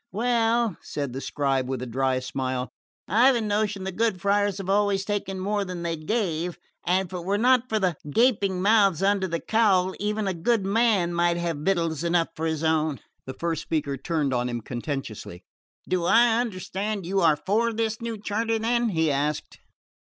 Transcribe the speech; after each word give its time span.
"Well," 0.11 0.77
said 0.81 1.13
the 1.13 1.21
scribe 1.21 1.69
with 1.69 1.83
a 1.83 1.85
dry 1.85 2.17
smile, 2.21 2.71
"I've 3.07 3.35
a 3.35 3.41
notion 3.41 3.83
the 3.83 3.91
good 3.91 4.19
friars 4.19 4.57
have 4.57 4.67
always 4.67 5.05
taken 5.05 5.39
more 5.39 5.63
than 5.63 5.83
they 5.83 5.95
gave; 5.95 6.57
and 6.83 7.05
if 7.07 7.13
it 7.13 7.23
were 7.23 7.37
not 7.37 7.69
for 7.69 7.77
the 7.77 7.95
gaping 8.11 8.63
mouths 8.63 9.03
under 9.03 9.27
the 9.27 9.39
cowl 9.39 9.93
even 9.99 10.27
a 10.27 10.33
poor 10.33 10.57
man 10.57 11.13
might 11.13 11.37
have 11.37 11.57
victuals 11.57 12.03
enough 12.03 12.29
for 12.35 12.47
his 12.47 12.63
own." 12.63 12.99
The 13.27 13.35
first 13.35 13.61
speaker 13.61 13.95
turned 13.95 14.33
on 14.33 14.49
him 14.49 14.61
contentiously. 14.61 15.43
"Do 15.87 16.05
I 16.05 16.41
understand 16.41 17.05
you 17.05 17.21
are 17.21 17.35
for 17.37 17.71
this 17.71 18.01
new 18.01 18.17
charter, 18.19 18.57
then?" 18.57 18.89
he 18.89 19.11
asked. 19.11 19.59